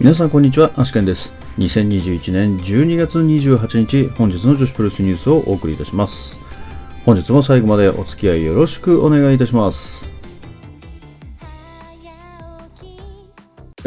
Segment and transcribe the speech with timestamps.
[0.00, 1.32] 皆さんこんにちは、アシケンです。
[1.58, 6.38] 2021年12月28日、本日の女子プロレスニュースをお送りいたします。
[7.04, 10.08] 本日も最後までお付き合いよろしくお願いいたします。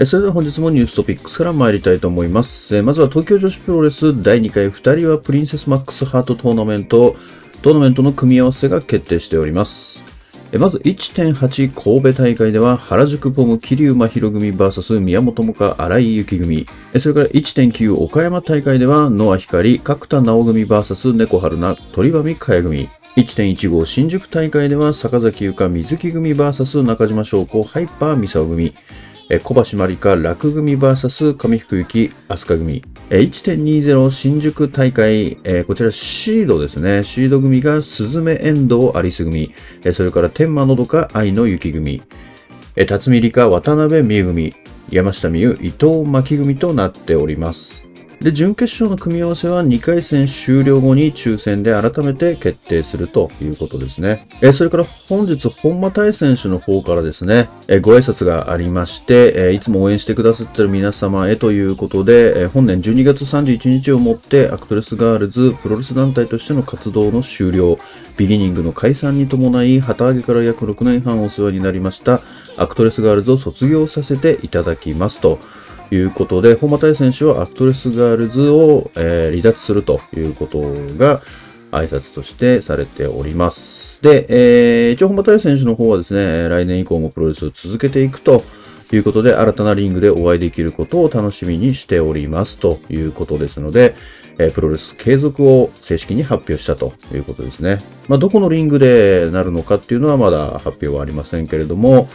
[0.06, 2.82] それでは本日もニューストピックスから参りたいと思います。
[2.82, 7.16] まずは東京女子プロレス第2回2人はプリンセスマックスハートトーナメント、
[7.62, 10.11] トーナメントの組み合わせが決定しております。
[10.60, 16.68] まず1.8神戸大会では原宿ポム桐生真弥組 VS 宮本もか荒井優希組。
[17.00, 22.90] それから1.9岡山大会では野ア光角田直組 VS 猫春菜鳥羽美香組。
[23.16, 28.74] 1.15新宿大会では坂崎由香水木組 VS 中島翔子ハイパーミサオ組。
[29.34, 32.84] え小橋まりか楽組 VS 上福行飛鳥組。
[33.10, 37.06] え1.20新宿大会、えこちらシードですね。
[37.06, 39.54] シード組が鈴芽遠藤アリス組。
[39.86, 42.02] えそれから天満のどか愛の雪組。
[42.76, 44.54] え辰巳リカ渡辺美優組。
[44.90, 47.91] 山下美優伊藤真希組となっております。
[48.22, 54.28] で、準決勝の組み合わせは2回戦終了後に抽選で改めて決定するということですね。
[54.42, 67.80] えそれから本日、本間多恵選手の方からですね、えご挨拶がありまして、えいつも応援してくださってる皆様へということで、え本年12月31日をもってアクトレスガールズプロレス団体としての活動の終了、
[68.18, 72.22] ビギニングの解散に伴い、旗揚げから約6年半お世話になりました
[72.56, 75.40] アクトレスガールズを卒業させていただきますと。
[75.92, 80.62] いうことで、本間多恵選手はアクトレスガールズを、えー離脱するということ
[80.98, 81.22] が
[81.72, 84.02] 挨拶としてされております。
[84.02, 88.44] で、えー一応本間多恵選手の方はですね、来年以降もプロレスを続けていくと
[88.92, 93.96] いうことで、新たなリングでお会いできることを楽しみにしておりますということですので、
[94.38, 97.80] えープロレス継続を正式に発表したということですね。
[98.08, 102.10] まあ、どこのリングでなるのかっていうのはまだ発表はありませんけれども、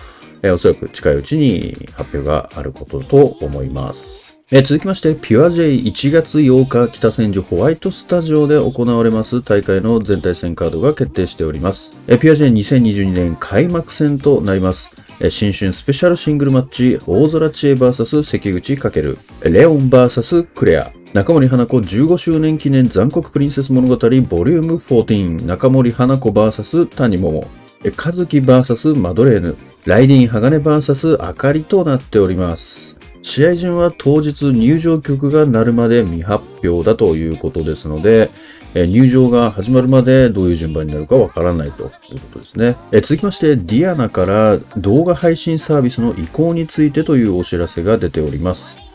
[0.46, 4.26] えおそらく近いうちに発表があることと思います。
[4.52, 11.98] え続きまして、ピュア J1 月8日北千住ホワイトスタジオで行われます大会の全体戦カードが決定しております。
[12.06, 14.92] えピュア J2022 年開幕戦となります。
[15.18, 27.48] え新春スペシャルシングルマッチ、大空知恵 VS 関口翔、えーレオン VS クレア、中森花子15周年記念残酷プリンセス物語ボリューム14中森花子 VS 谷桃
[27.86, 38.30] え和樹 VS マドレーヌライディーン鋼 VS あかりとなっております試合順は当日入場曲が鳴るまで未発表だということですので
[38.74, 41.92] え入場が始まるまでどういう順番になるかわからないというこ
[42.34, 42.76] とですね。
[42.92, 48.85] え続きまして、ディアナから動画配信サービスの移行についてというお知らせが出ております。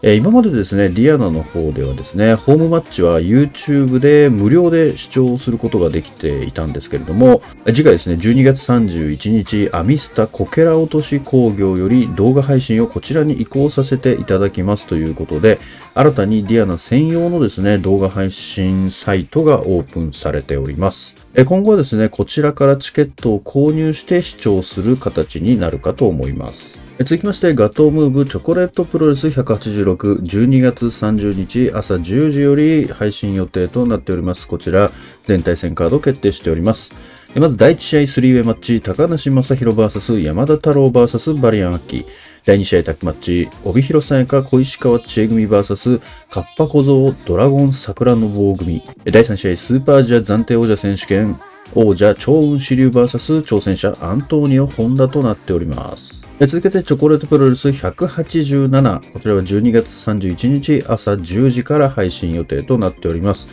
[0.00, 15.58] えー今までですね、ディアナの方ではですね、ホームマッチは YouTube で無料で視聴することができていたんですけれども、次回ですね、12月31日、アミスタこけら落とし興行より動画配信をこちらに移行させていただきますということで、
[15.94, 21.16] 新たにディアナ専用のですね、動画配信サイトがオープンされております。
[21.44, 26.87] 今後はですね、こちらからチケットを購入して視聴する形になるかと思います。
[27.04, 34.48] 続きまして、ガトームーブチョコレートプロレス186、12月30日朝10時より配信予定となっております。
[34.48, 34.90] こちら、
[35.24, 36.92] 全体戦カード決定しております。
[37.36, 42.06] まず第1試合スリーウェイマッチ、高梨正宏 VS 山田太郎 VS バリアンアッキー。
[42.44, 48.82] 第2試合タッグマッチ、帯広さやか小石川知恵組 VS カッパ小僧ドラゴン桜の棒組。
[49.04, 51.38] 第3試合スーパーアジア暫定王者選手権、
[51.74, 56.26] 王者超雲支流 VS 挑戦者アントーニオ・ホンダとなっております。
[56.40, 59.12] 続けてチョコレートプロレス187。
[59.12, 63.48] こちらは12月31日朝10時から配信予定となっております。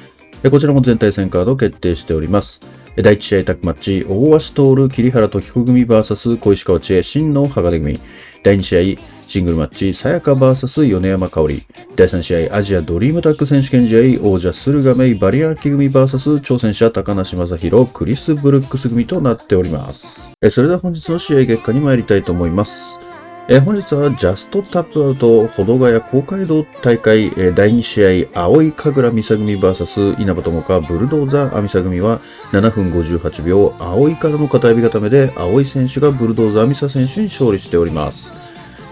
[0.49, 2.61] こちらも全体戦カード決定しております。
[2.95, 7.99] 第1試合タッグマッチ、大橋徹、桐原時子組 VS 小石川知恵、真の羽賀出組。
[8.43, 11.63] 第2試合、シングルマッチ、さやか VS 米山香織。
[11.95, 20.31] 第3試合、アジアドリームタッグ選手権試合、王者駿河メイバリアンキ組 VS 挑戦者高梨正宏、クリス・ブルックス組となっております。
[20.41, 22.99] えそれでは本日の試合結果に参りたいと思います。
[23.47, 32.21] え本日はジャストタップアウト、保土ヶ谷公会堂大会、え第2試合、青い神楽美沙組 VS 稲葉友香ブルドーザー美沙組は
[32.51, 38.44] 7分58秒、青いからの片指固めで、青い選手がブルドーザー美沙選手に勝利しております。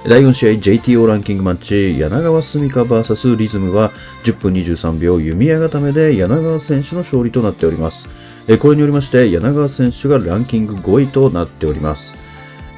[0.05, 3.89] 第4試合 JTO ランキングマッチ柳川澄香 VS リズムは
[4.25, 8.09] 10分23秒弓矢固めで柳川選手の勝利となっております。
[8.59, 12.15] これによりまして柳川選手がランキング5位となっております。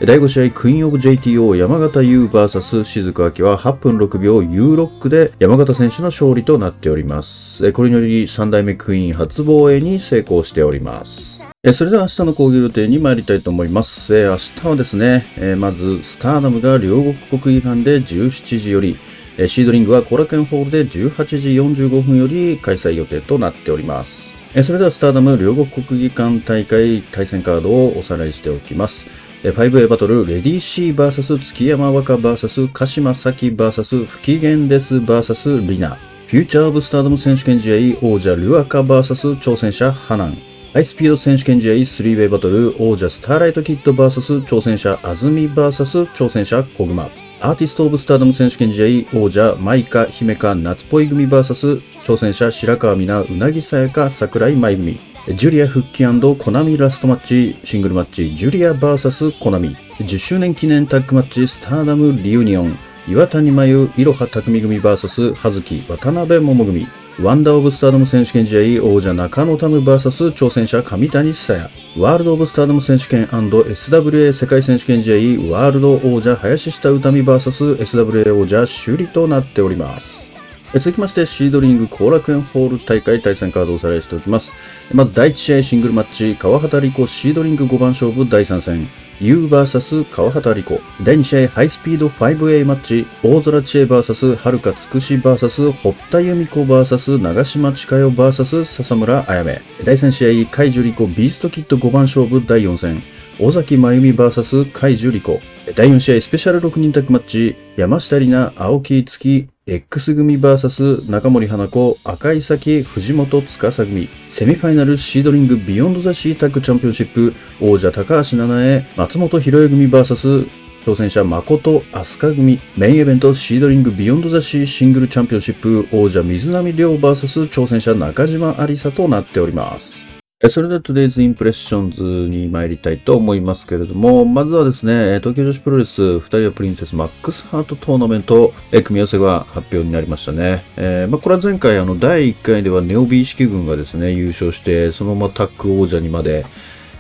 [0.01, 7.71] 第5試合、クイーンオブ JTO 山形優 VS 静岡明は8分6秒 U ロックで山形選手の勝利となっております。
[7.71, 11.34] これにより3代目クイーン初防衛に成功しております。
[11.73, 14.15] それでは明日の講義予定に参りたいと思います。
[14.15, 19.00] え明日はですね、えまずスターダムが両国国技館で17時より、
[19.39, 24.38] えシードリングはコラケンホールで18時45分より開催予定となっております。
[24.53, 29.07] えそれではスターダム両国国技館大会対戦カードをおさらいしておきます。
[29.44, 35.97] え 5A バトル、レディーシー VS 月山若 VS 鹿島咲 VS 不機嫌です VS リナ。
[36.27, 40.55] フューチャーオブスターダム選手権試合王者ルアカ VS 挑戦者ハナン。
[40.75, 47.10] ハイスピード選手権試合 3way バトル王者スターライトキッド VS 挑戦者アズミ VS 挑戦者コグマ。
[47.39, 55.00] アーティストオブスターダム選手権試合王者マイカ、姫香、夏っぽい組 VS 挑戦者白川美奈、うなぎさやか、桜井舞組。
[55.33, 56.04] ジュリア復帰
[56.38, 59.78] コナミラストマッチ、シングルマッチ、ジュリア VS コナミ。
[60.00, 62.78] 10周年記念タッグマッチ、スターダムリユニオン。
[63.07, 66.86] 岩谷真由、いろは匠組 VS 葉月、渡辺桃組。
[67.21, 71.69] ワンダーオブスターダム選手権試合王者中野タム VS 挑戦者上谷久也。
[71.97, 80.29] ワールドオブスターダム選手権 &SWA 世界選手権試合ワールド王者林下歌美 VSSWA 王者首里となっております。
[80.73, 84.51] 続きまして、シードリング後楽園ホール大会対戦カードをおさらいしておきます。
[84.94, 88.89] まず第1試合シングルマッチ、川畑理子シードリング5番勝負第3戦。
[89.19, 90.81] UVS 川畑理子。
[91.03, 99.62] 第2試合ハイスピード 5A マッチ、大空知恵 VS 遥かつくし VS 堀田由美子 VS 長島千佳代 VS 笹村あやめ。
[99.83, 103.01] 第3試合海樹理子ビーストキット5番勝負第4戦。
[103.39, 105.39] 尾崎真由美 VS 海樹理子。
[105.75, 114.07] 第4試合スペシャル6人タッグマッチ、山下りな、青木いつ希、X 組 VS 中森花子、赤井沙希、藤本つかさ組。
[114.29, 120.47] セミファイナルシードリング Beyond the Sea タッグチャンピオンシップ、王者高橋奈七永、松本浩代組 VS
[120.85, 122.59] 挑戦者真琴飛鳥組。
[122.77, 130.14] メインイベントシードリング Beyond the Sea シングルチャンピオンシップ、王者水波綾 VS 挑戦者中島安里紗となっております。
[130.49, 140.65] それでは Today's Impressions に参りたいと思いますけれども、まずはですね、東京女子プロレス2人はプリンセスマックスハートトーナメント、組み合わせが発表になりましたね。
[140.75, 146.45] えーまあ、これは前回あの第1回ではネオ美威獅鬼軍がですね、優勝して、そのままタッグ王者にまで、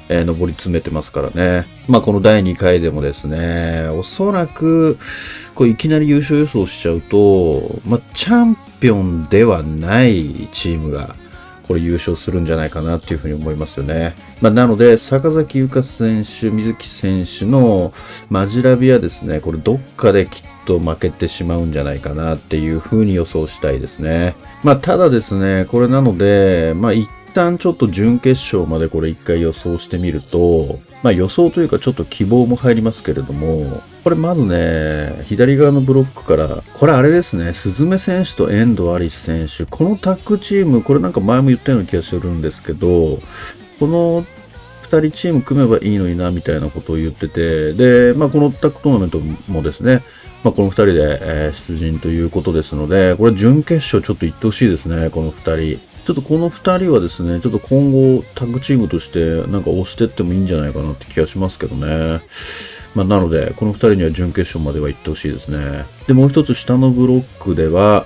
[0.07, 1.67] えー上り詰めてますからね。
[1.89, 4.97] まあ、この第2回でもですね、おそらく、
[5.55, 11.17] こういきなり優勝予想しちゃうと、まあ、チャンピオンではないチームが、
[11.67, 14.15] これ優勝するんじゃないかなっていうふうに思いますよね。
[14.41, 17.93] まあ、なので、坂崎優香選手、水木選手の
[18.29, 24.35] マジラビはですね、これどっかできっと負けてしまうんじゃないかなっていうふうに予想したいですね。
[24.63, 43.19] まあ、ただですね、これなので、まあ、一旦ちょっと準決勝までこれ一回予想してみると、まあ予想というかちょっと希望も入りますけれども、これまずね、左側のブロックから、これあれですね、鈴目選手と遠藤有志選手、このタッグチーム、これなんか前も言ったような気がするんですけど、
[43.79, 44.23] この
[44.89, 50.01] 2人チーム組めばいいのにな、みたいなことを言ってて、で、まあこのタッグトーナメントもですね、
[50.45, 55.81] まあこの2人で、え出陣ということですので、これ準決勝ちょっと行ってほしいですね、この2人。
[56.05, 62.21] ちょっとこの2人はですね、ちょっと今後タッグチームとしてなんか押してってもいいんじゃないかなって気がしますけどね。
[62.93, 65.85] まあ、なので、この2人には準決勝までは行ってほしいですね。
[66.05, 68.05] で、もう一つ下のブロックでは、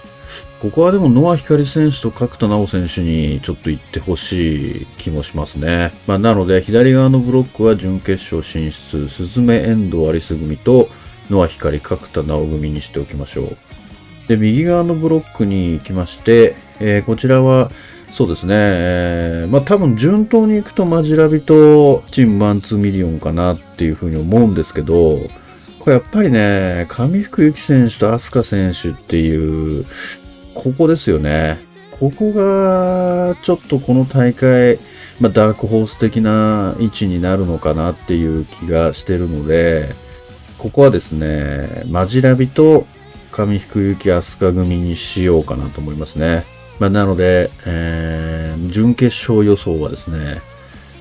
[0.61, 5.91] ここはでもノア光選手と角田直選手にちょっと行ってほしい気もしますね。
[6.07, 10.87] まあ、なので、左側のブロックは準決勝進出、鈴目遠藤アリス組と
[11.29, 13.57] ノア光角田直組にしておきましょう。
[14.27, 17.71] で、右側のブロックに行きまして、えーこちらは、
[18.11, 25.19] そうですね、えーまあ多分順当に行くとマジラビとチームマンツーミリオンかなっていうふうに思うんですけど、
[25.79, 29.85] これやっぱりね、上福幸選手と飛鳥選手っていう、
[30.53, 31.59] ここですよね。
[31.99, 34.79] ここが、ちょっとこの大会、
[35.19, 39.89] まあ、ダークホース的な位置になるのかなっていう気がしてるので、
[40.59, 42.85] ここはですね、マジラビと
[43.31, 46.43] 上福幸飛鳥組にしようかなと思いますね。
[46.79, 48.39] まあ、なので、えー
[48.69, 50.41] 準決勝予想はですね、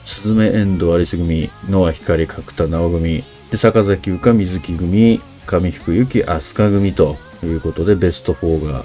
[0.05, 8.85] スズメエンドアリス組、ノア光角田直組、で、坂崎優香水木組、上福幸飛鳥組ということで、ベスト4が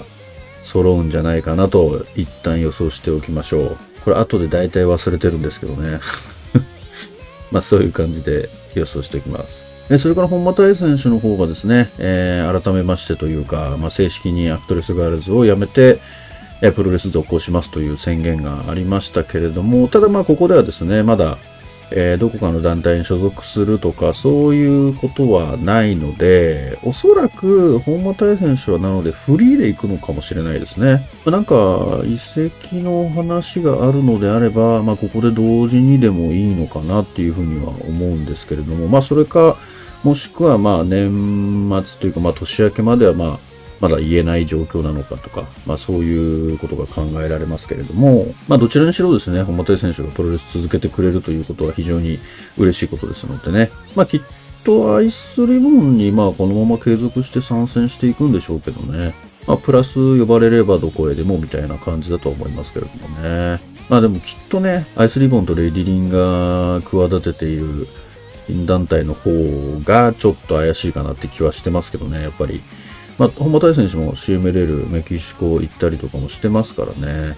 [0.64, 3.78] 揃うんじゃないかなと、一旦予想しておきましょう。
[4.04, 6.00] これ後で大体忘れてるんですけどね。
[7.52, 9.73] まあそういう感じで予想しておきます。
[9.94, 16.00] でそれから本間多恵選手の方がですね、えー改めましてというか、まあ、正式にアクトレスガールズを辞めて、
[16.64, 21.38] えプロレス続行しますという宣言がありましたけれども、ただまあここではですね、まだ、
[21.92, 31.08] えーどこかの団体に所属するとか、そういうことはないので、おそらく本間多恵選手はなのでフリーで行くのかもしれないですね。
[31.28, 39.56] なんか、移籍の話があるのであれば、まあここで同時にでもいいのかなっていうふうには思うんですけれども、まあそれか、
[40.04, 43.40] もしくはまあ年末というかまあ年明けまではまあ
[43.80, 52.18] まだ言えない状況なのかとか、まあそういうことが考えられますけれども、まあどちらにしろですね、本間選手がプロレス続けてくれるということは非常に
[52.58, 54.22] 嬉しいことですのでね、まあきっ
[54.64, 59.14] とアイスリボンにまあこのまま継続して参戦していくんでしょうけどね、
[59.48, 63.60] まあプラス呼ばれればどこへでもみたいな感じだとは思いますけれどもね。
[63.90, 67.90] まあでもきっとね、アイスリボンとレディリンが企てている
[68.66, 69.32] 団体の方
[69.84, 72.62] がちょっと怪しいかなって気はしてますけどね、やっぱり。
[73.18, 77.38] まあ、本間大選手も CMLL メキシコ行ったりとかもしてますからね。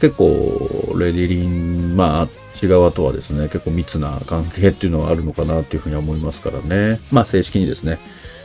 [0.00, 7.00] 結構、レディリン、まあ、あっち側とはですね、結構密な関係っていうのはあるのかなっていうふうに思いますからね。
[7.10, 7.98] まあ、正式にですね、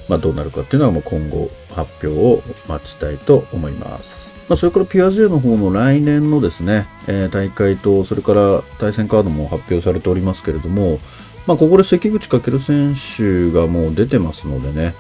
[0.10, 4.34] まあ、どうなるかっていうのはもう今後発表を待ちたいと思います。
[4.50, 11.00] まあ、それからピュアジェの方の来年のですね、えー、大会と、それから対戦カードも発表されておりますけれども、
[11.46, 14.94] まあ、ここで関口翔選手がもう出てますのでね、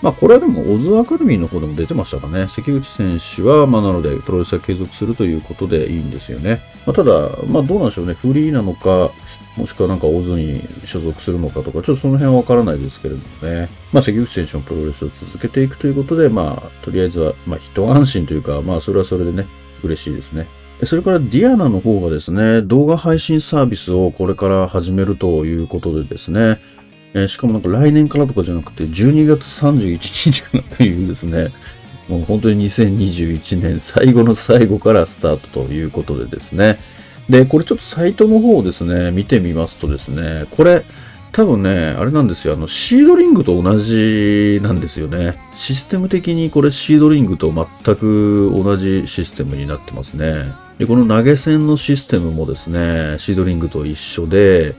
[0.00, 2.46] まあ、これはでも、オズアカデミーの方でも出てましたかね。
[2.48, 6.62] 関口選手は、まあ、なので、プロレスは継続するということでいいんですよね。
[6.86, 8.14] まあ、ただ、まあ、どうなんでしょうね。
[8.14, 9.10] フリーなのか、
[9.56, 13.68] もしくはなんかオズに所属するのかとか、ちょっとその辺はわからないですけれどもね。
[13.92, 19.48] まあ、関口選手のプロレスを続けていくということで、まあ、とりあえずは、まあ、一安心というか、まあ、それはそれでね、
[19.82, 20.46] 嬉しいですね。
[20.84, 26.60] それからディアナの方がですね、動画配信サービスをこれから始めるということでですね、
[27.14, 31.48] えー、しかもなんか来年からとかじゃなくて、12月31日からというですね、
[32.08, 36.78] もう本当に2021年最後の最後からスタートということでですね。
[37.28, 40.84] で、これちょっとサイトの方をですね、見てみますとですね、これ、
[41.32, 42.54] 多分ね、あれなんですよ。
[42.54, 45.38] あの、シードリングと同じなんですよね。
[45.54, 50.46] システム的にこれシードリングと全く同じシステムになってますね。
[50.78, 54.74] で、この投げ銭のシステムもですね、シードリングと一緒で、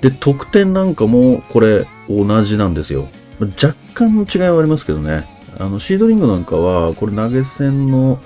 [0.00, 3.08] で、得点なんかもこれ同じなんですよ。
[3.40, 5.26] 若干の違いはありますけどね。
[5.58, 8.20] あの、シードリングなんかは、これ投げ銭の、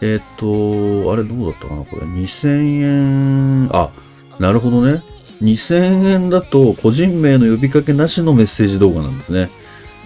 [0.00, 3.90] えっ、ー、と、あれどうだったかなこれ2000円、あ、
[4.38, 5.02] なるほどね。
[5.42, 9.50] 2000円だと個人名の呼びかけなしのメッセージ動画なんですね。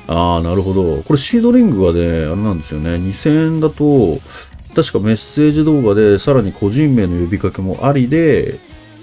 [0.09, 1.03] ああ、なるほど。
[1.03, 2.91] これシードリングはね、あれなんですよね。
[2.91, 4.19] 2000円だと、
[4.77, 8.59] 確かメッセージ動画でさらに個人名の呼びかけもありで、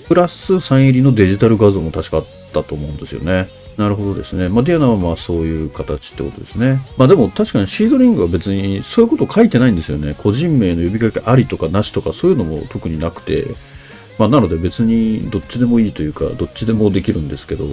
[0.08, 3.50] プラスサイン入りのデジタル画像も確かあったと思うんですよね。
[3.76, 4.50] なるほどですね。
[4.50, 6.80] まあ、ディアナはまあそういう形ってことですね。
[6.96, 10.14] まあでも確かにシードリングは別にそういうこと書いてないんですよね。
[10.16, 13.48] 個人名の呼びかけありとかなしとかそういうのも特になくて。
[14.18, 17.66] まあなので別にどっちでもいいというか、どっちでもできるんですけど、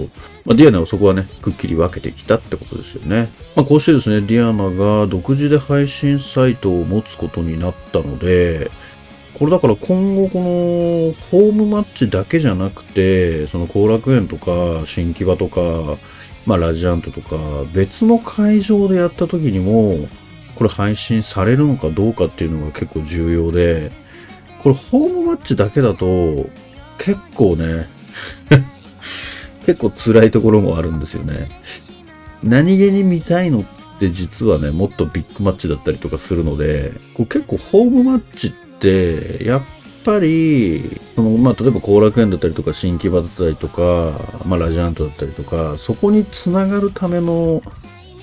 [0.44, 3.30] まあ、ディアナはそこはね、くっきり分けてきたってことですよね。
[3.56, 8.70] まあこうしてですね、ディアナが独自で配信サイトを持つことになったので、
[9.34, 10.44] これだから今後この
[11.30, 15.96] ホームマッチだけじゃなくて、その後楽園とか新木場とか、
[16.46, 17.36] まあラジアントとか
[17.72, 20.08] 別の会場でやった時にも、
[20.54, 23.92] これ配信されるのかどうかっていうのが結構重要で、
[24.62, 26.48] これホームマッチだけだと
[26.98, 27.88] 結構ね
[29.66, 31.48] 結構辛いところもあるんですよね。
[32.42, 33.64] 何気に見たいのっ
[33.98, 39.62] て実はね、もっとビッグマッチだったりとかするので、こう結構ホームマッチって、やっ
[40.04, 47.62] ぱり、その、まあ、例えば後楽園だったりとか、新木場だったりとか、まあ、ラジアントだったりとか、そこにつながるための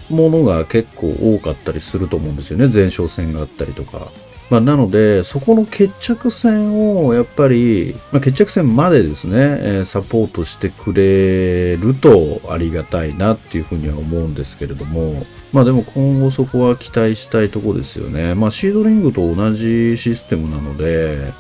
[0.10, 2.70] ものが結構多かったりすると思うんですよね。
[2.74, 4.08] 前哨戦があったりとか。
[4.50, 18.36] まあ、なので、そこの決着戦をやっぱり、まあ、決着戦までですね、え、サポートしてくれるとありがたいなっていうふうには思うんですけれども、まあでも今後そこは期待したいとこですよね。
[18.36, 21.34] まあシードリングと同じシステムなので、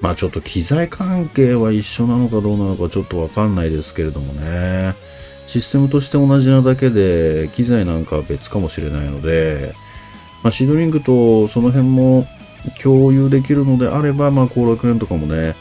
[0.00, 4.94] まあちょっと機材関係は一緒なのかどうなのかちょっとわかんないですけれどもね。
[5.46, 9.74] システムとして同じなだけで、機材なんかは別かもしれないので、
[10.44, 12.26] まあ、シードリングとその辺も
[12.80, 15.56] 共有できるのであれば、まあ、後楽園とかもね、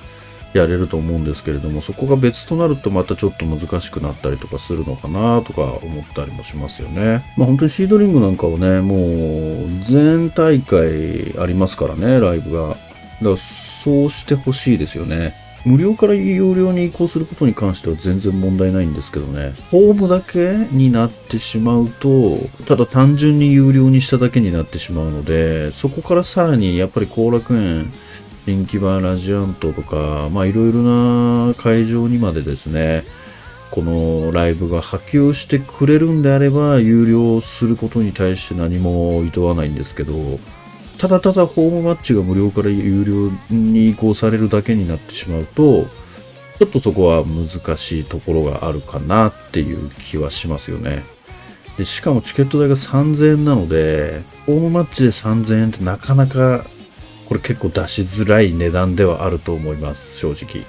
[0.53, 7.25] やれると思うんですけれども、そこが別となるとまたちょっと難しくなったりとかするのかなとか思ったりもしますよね。
[7.37, 12.67] まあ本当にシードリングなんかはね、もう全大会ありますからね、ライブが。
[12.69, 12.77] だか
[13.21, 15.33] らそうしてほしいですよね。
[15.65, 27.91] 無料から有料に移行することに関しては全然問題ないんですけどね、ホームだけになってしまうと、ただ単純に有料にしただけになってしまうので、そこからさらにやっぱり後楽園、
[28.45, 33.05] 人気バーラジアントとか、まあいろいろな会場にまでですね、
[33.71, 40.13] このライブが波及してくれるんであれば、有料することに対して何も厭わないんですけど、
[41.03, 45.83] ただただホームマッチが無料から有料に移行されるだけになってしまうと、
[46.59, 51.03] ちょっとそこは難しいところがあるかなっていう気はしますよね。
[51.77, 56.63] でしかもチケット代が3000円なので、ホームマッチで3000円ってなかなか、
[57.25, 60.63] これ結構出しづらい値段ではあると思います、正直。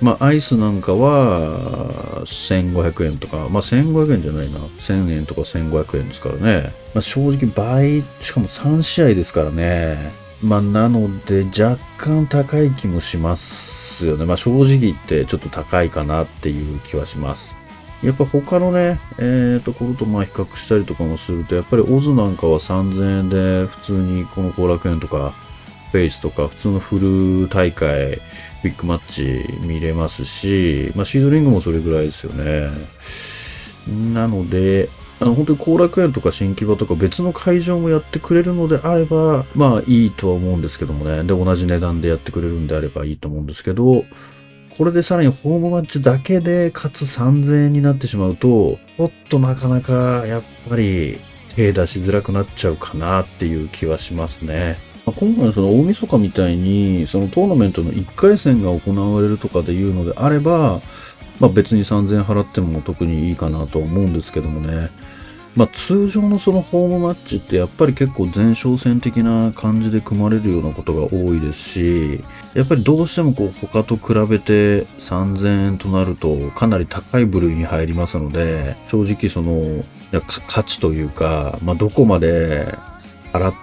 [0.00, 4.58] まあ、アイスなんかは、1500円とか、まあ、1500円じゃないな。
[4.58, 6.72] 1000円とか1500円ですからね。
[6.94, 10.12] まあ、正直倍、しかも3試合ですからね。
[10.42, 14.24] まあ、なので、若干高い気もしますよね。
[14.24, 17.54] まあ、正直言ってちょっと高いかなっていう気はします。
[18.02, 25.34] やっぱ他のね、えー、ところとまあ比較したりとかもすると、やっぱりオズなんかは3000円で普通にこの後楽園とか、
[25.92, 26.98] フェイスとか普通のフ
[27.42, 28.20] ル大会、
[28.62, 32.68] ビッグマッチ見れますし、まあシードリングもそれぐらいですよね。
[34.12, 34.88] なので、
[35.20, 41.22] あの本当に後楽園とか新木場とか別の会場もやってくれるのであれば、まあいいとは思うんですけどもね。
[41.24, 44.04] で、同じ値段でやってくれるんであればいいと思うんですけど、
[44.76, 51.18] これでさらにホームマッチだけで、かつ3000円になってしまうと、ちょっとなかなかやっぱり
[51.54, 54.78] 手出しづらくなっちゃうかなっていう気はしますね。
[55.10, 60.80] まあ今回のその大晦日みたいに、そのトーナメントの1回戦が行われるとかでいうのであれば、
[61.40, 64.88] まあ別に3000円払っても特にいいかなと思うんですけどもね。
[65.56, 72.24] まあ通常のそのホームマッチってやっぱり結構前哨戦的な感じで組まれるようなことが多いですし、
[72.54, 79.84] やっぱりどうしてもこう他と比べて3000円となるとかなり高い部類に入りますので、正直その
[80.46, 82.72] 価値というか、まあどこまで
[83.32, 83.54] 払っ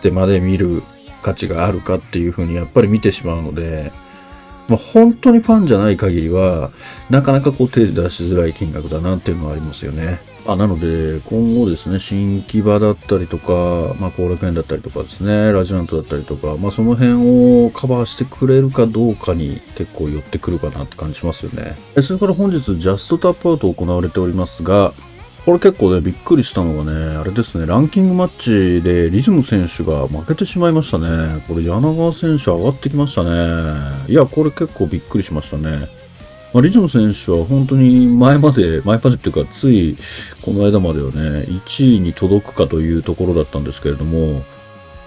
[0.00, 0.82] てまで見る
[1.24, 3.90] 価値があるかっていうふうにやっぱり見てしまうので、
[4.68, 6.70] まあ、本当にファンじゃない限りは、
[7.10, 10.20] なかなかこう手出しづらい金額だなっていうのはありますよね。
[10.46, 21.76] あなので、今後ですね、新木場だったりとか、まあ、後楽園だったりとかですね、ラジアントだったりとか、まあ、その辺をカバーしてくれるかどうかに結構寄ってくるかなって感じしますよね。
[22.02, 24.92] それから本日、ジャストタップアウト行われておりますが、
[25.44, 31.44] これ結構ね、びっくりしたのがね、あれですね、ランキングマッチでリズム選手が負けてしまいましたね。
[31.46, 34.06] これ柳川選手上がってきましたね。
[34.08, 35.86] いや、これ結構びっくりしましたね。
[36.54, 39.98] まあ、リズム選手は本当に前まで、前までっていうか、つい
[40.40, 44.42] この間まではね、1位に届くかというところだったんですけれども、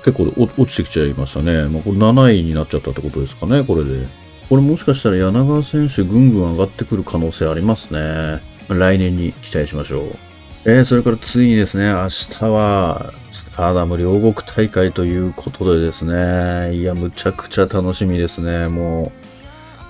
[0.06, 1.64] 結構落ちてきちゃいましたね。
[1.68, 4.06] まあ、これ7位になっちゃったってことですかね、これで。
[4.50, 8.44] これもしかしたら柳川選手ぐんぐん上がってくる可能性ありますね。
[8.68, 10.27] 来年に期待しましょう。
[10.70, 19.14] えー、それからついにですね、明日は、スターダム両国大会ということでですね、いや、むちゃくちゃ楽しみですね、も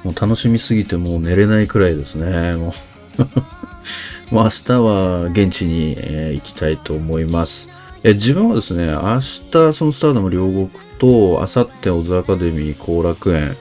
[0.03, 0.09] う。
[0.09, 2.75] もう楽しみすぎてもう寝れないくらいですね、も
[3.17, 3.23] う。
[4.35, 7.69] もう明日は現地に、えー行きたいと思います。
[8.03, 13.57] え自分はですね、明日そのスターダム両国と、明後日オズアカデミー後楽園、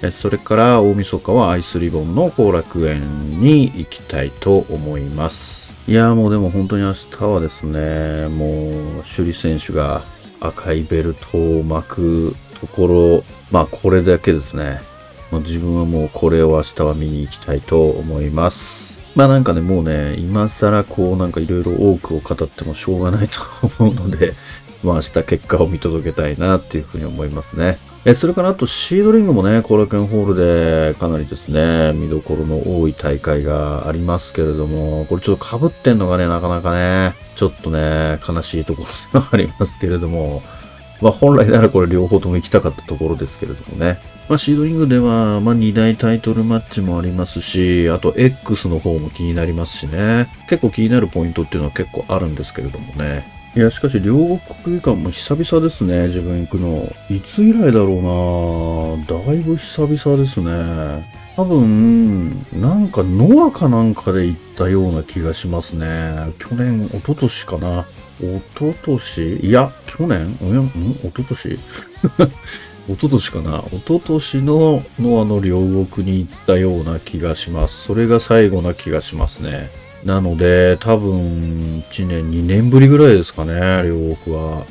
[0.00, 5.71] えそれから大晦日はアイスリボンの後楽園に行きたいと思います。
[5.88, 10.02] いやもうでも本当に明日はですね、もう首里選手が
[10.40, 14.80] 赤いベルトを巻くところ、まあこれだけですね。
[15.32, 19.00] もう自分はもうこれを明日は見に行きたいと思います。
[19.16, 23.40] まあなんかね、もうね、今更こうなんかいろいろ多くを語ってもしょうがないと
[23.80, 24.34] 思うので、
[24.84, 27.78] まあ明日結果を見届けたいなっていうふうに思いますね。
[28.04, 40.42] え、それからあとシードリングもね、後楽園ホールでかなりですね、見どころの多い大会がありますけれども、これちょっと被ってんのがね、なかなかね、ちょっとね、悲しいところではありますけれども、
[41.00, 44.00] まあ本来ならこれ両方とも行きたかったところですけれどもね。
[44.28, 50.26] まあシードリングでは、まあ2大タイトルマッチもありますし、あと X の方も気になりますしね。
[50.48, 53.41] 結構気になるポイントっていうのは結構あるんですけれどもね。
[53.54, 56.90] いや、しかし両国国技館も久々ですね、自分行くの。
[57.10, 61.04] いつ以来だろうなだいぶ久々ですね。
[61.36, 66.32] 多分、なんかノアかなんかで行ったような気がしますね。
[66.38, 67.84] 去年、一昨年かな。
[68.20, 69.36] 一昨年？
[69.46, 70.34] いや、去年？
[70.40, 70.58] うん？
[70.60, 70.66] ん？
[71.02, 71.58] 一昨年？
[72.88, 77.82] 一昨年かな一昨年のノアの両国に行ったような気がします。
[77.82, 79.70] それが最後な気がしますね。
[80.04, 84.64] なので、多分、1年、2年ぶりぐらいですかね、両国は。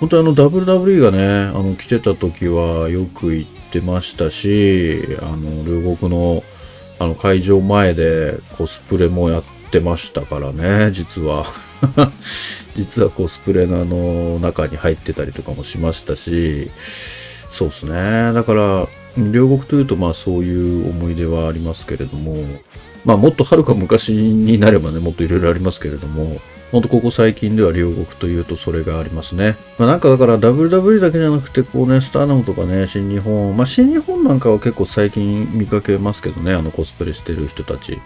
[0.00, 6.42] 本当にあの、WWE がね、あの、来てた時はよく行ってましたし、あの、両国の、
[6.98, 11.44] あの、会場前でコスプレもやってましたからね、実は。
[12.74, 16.70] 実はコスプレのあの、中に入ってたりとかもしましたし、
[17.50, 18.32] そうですね。
[18.32, 22.36] だから、両国というと、まあそういう思い出はありますけれども、
[23.04, 26.38] まあもっとはるか昔になればね、もっといろいろありますけれども、
[26.72, 29.56] ほんとここ最近では両国というとそれがありますね。
[29.78, 38.00] まあなんかだから WW だけじゃなくて、こうね、スターダムとかね、新日本、まあ新日本なんかは結構最近見かけますけどね、あのコスプレしてる人たち。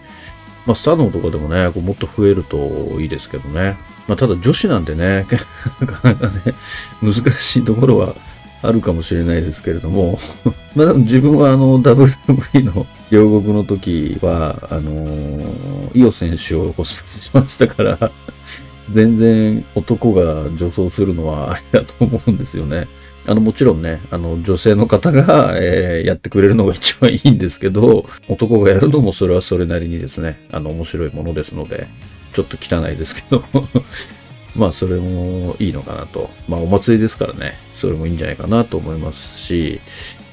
[0.65, 2.57] まあスターダムとかでもね、こうもっと増えると
[2.99, 3.77] いいですけどね。
[4.09, 5.27] まあ、ただ女子なんでね、
[5.79, 6.55] なかなかね、
[7.01, 8.15] 難しいところは
[8.61, 10.17] あるかもしれないですけれども、
[10.75, 18.11] まあ自分はあの WWE の両国の時は、あのー、イオ選手をコスプレしましたから
[18.91, 22.87] 全然男が女装するのはありだと思うんですよね。
[23.27, 31.87] あの、もちろんね、あの、女性の方が、えー、やってくれるのが一番いいんですけど、男がやるのもそれはそれなりにですね、あの、面白いものですので、
[32.33, 33.43] ちょっと汚いですけど
[34.55, 36.29] まあ、それもいいのかなと。
[36.47, 39.81] まあ、お祭りですからね、それもいいんじゃないかなと思いますし、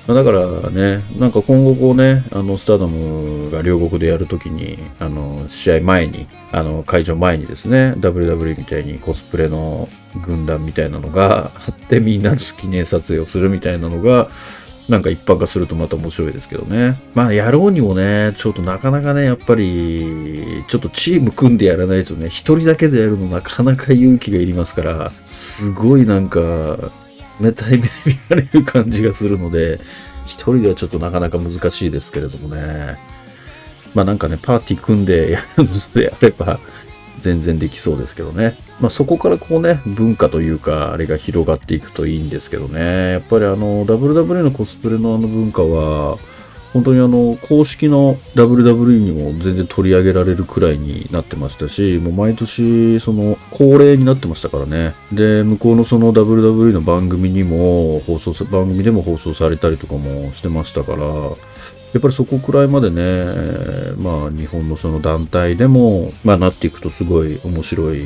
[0.07, 9.89] ま、だからね、なんか今後こうね、あの、スターダムが両国でやるときに、あの、試合前に、あの、会場前にですね、WW みたいにコスプレの
[10.25, 14.31] 軍団みたいなのがあって、みんなの記念撮影をするみたいなのが、
[14.89, 16.95] なんか一般化するとまた面白いですけどね。
[17.13, 26.93] まあ、やろうにもね、ちょっとなかなかね、やっぱり、ちょっとチーム組んでやらないとね、一人だけでやるのなかなか勇気がいりますから、すごいなんか、
[27.41, 29.81] 冷たい目で見られる感じがするので、
[30.25, 32.99] 一人ではちょっとなかなか難しいですけれどもね。
[33.95, 36.59] まあなんかね、パーティー組んでやるのであれば、
[37.19, 38.59] 全然できそうですけどね。
[38.81, 43.13] まあそこからこうね、文化というか、あれが広がっていくといいんですけどね。
[43.13, 46.19] やっぱりあの、WW のコスプレのあの文化は、
[46.77, 54.95] 本当にあの、公式の WWE にも全然取り上げられるくらいになってましたし、もう毎年、その、恒例になってましたからね。
[55.11, 60.99] で、向こうのその WWE の番組にも放送、番組でも放送されたりとかもしてましたから、
[61.97, 63.25] やっぱりそこくらいまでね、
[63.97, 68.05] まあ日本のその団体でも、まあなっていくとすごい面白い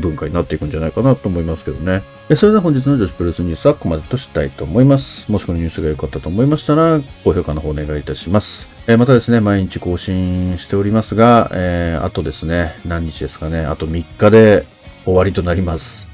[0.00, 2.02] 文化になっていくんじゃないかなと思いますけどね。
[2.36, 5.30] それでは本日の女子プロレスニュースはここまでとしたいと思います。
[5.30, 8.68] もしこのニュースが良かったと思いましたら、高評価の方お願いいたします。
[8.86, 14.64] えまたですね、毎日更新しておりますが、えー、あとですね、何日ですかね、あと3日で
[15.04, 16.11] 終わりとなります。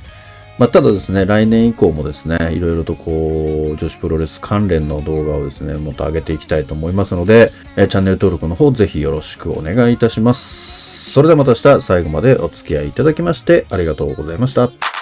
[0.59, 11.13] まあ、ただですね、来年以降もですね、いろいろとこう、女子プロレス関連の動画をですね、もっと上げていきたいと思いますので、えチャンネル登録の方ぜひよろしくお願いいたします。
[11.13, 14.98] それではまた明日最後までお付き合いいただきましてありがとうございました。